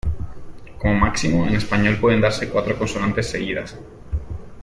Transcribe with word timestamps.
Como 0.79 0.95
máximo, 0.95 1.45
en 1.45 1.53
español, 1.53 1.99
pueden 2.01 2.21
darse 2.25 2.49
cuatro 2.49 2.75
consonantes 2.79 3.29
seguidas. 3.29 3.77